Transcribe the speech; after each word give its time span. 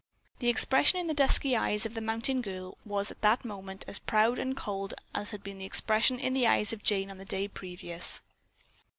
The 0.39 0.49
expression 0.49 0.97
in 0.99 1.05
the 1.05 1.13
dusky 1.13 1.55
eyes 1.55 1.85
of 1.85 1.93
the 1.93 2.01
mountain 2.01 2.41
girl 2.41 2.75
was 2.83 3.11
at 3.11 3.21
that 3.21 3.45
moment 3.45 3.85
as 3.87 3.99
proud 3.99 4.39
and 4.39 4.57
cold 4.57 4.95
as 5.13 5.29
had 5.29 5.43
been 5.43 5.59
the 5.59 5.65
expression 5.65 6.17
in 6.17 6.33
the 6.33 6.47
eyes 6.47 6.73
of 6.73 6.81
Jane 6.81 7.11
on 7.11 7.19
the 7.19 7.23
day 7.23 7.47
previous. 7.47 8.23